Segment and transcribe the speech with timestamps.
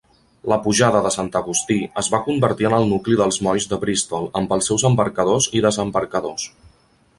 [0.51, 4.27] La pujada de Sant Agustí es va convertir en el nucli dels molls de Bristol
[4.41, 6.51] amb els seus embarcadors i desembarcadors.